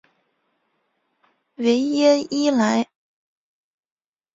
[1.57, 2.89] 维耶伊莱。